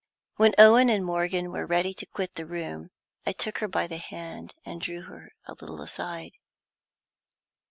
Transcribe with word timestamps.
When 0.37 0.55
Owen 0.57 0.89
and 0.89 1.05
Morgan 1.05 1.51
were 1.51 1.67
ready 1.67 1.93
to 1.93 2.07
quit 2.07 2.33
the 2.33 2.47
room, 2.47 2.89
I 3.23 3.33
took 3.33 3.59
her 3.59 3.67
by 3.67 3.85
the 3.85 3.99
hand, 3.99 4.55
and 4.65 4.81
drew 4.81 5.03
her 5.03 5.33
a 5.45 5.53
little 5.53 5.79
aside. 5.79 6.31